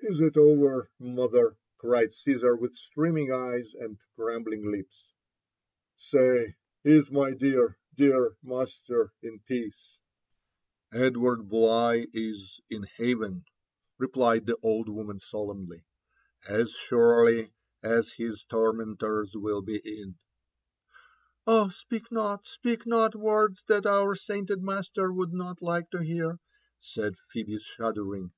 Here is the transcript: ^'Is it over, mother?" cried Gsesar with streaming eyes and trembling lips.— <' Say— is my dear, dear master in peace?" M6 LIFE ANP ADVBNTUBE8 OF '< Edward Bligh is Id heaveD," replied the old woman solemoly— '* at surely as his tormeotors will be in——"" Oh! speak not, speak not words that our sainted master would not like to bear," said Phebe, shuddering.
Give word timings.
^'Is 0.00 0.20
it 0.20 0.36
over, 0.36 0.92
mother?" 1.00 1.56
cried 1.76 2.10
Gsesar 2.10 2.56
with 2.56 2.76
streaming 2.76 3.32
eyes 3.32 3.74
and 3.74 3.98
trembling 4.14 4.70
lips.— 4.70 5.12
<' 5.54 5.96
Say— 5.96 6.54
is 6.84 7.10
my 7.10 7.32
dear, 7.32 7.76
dear 7.92 8.36
master 8.44 9.12
in 9.22 9.40
peace?" 9.40 9.98
M6 10.92 10.94
LIFE 10.94 11.00
ANP 11.00 11.00
ADVBNTUBE8 11.00 11.00
OF 11.00 11.02
'< 11.02 11.02
Edward 11.08 11.48
Bligh 11.48 12.06
is 12.12 12.60
Id 12.70 12.84
heaveD," 12.96 13.44
replied 13.98 14.46
the 14.46 14.56
old 14.62 14.88
woman 14.88 15.16
solemoly— 15.18 15.82
'* 16.28 16.48
at 16.48 16.68
surely 16.68 17.52
as 17.82 18.12
his 18.12 18.44
tormeotors 18.44 19.34
will 19.34 19.62
be 19.62 19.78
in——"" 19.78 20.14
Oh! 21.48 21.70
speak 21.70 22.12
not, 22.12 22.46
speak 22.46 22.86
not 22.86 23.16
words 23.16 23.64
that 23.66 23.84
our 23.84 24.14
sainted 24.14 24.62
master 24.62 25.12
would 25.12 25.32
not 25.32 25.60
like 25.60 25.90
to 25.90 25.98
bear," 25.98 26.38
said 26.78 27.16
Phebe, 27.32 27.58
shuddering. 27.58 28.30